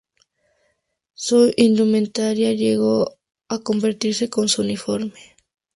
[1.13, 3.19] Su indumentaria llego
[3.49, 5.13] a convertirse en su uniforme.